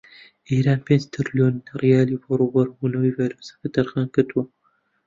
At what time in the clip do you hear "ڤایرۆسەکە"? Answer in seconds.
3.17-3.67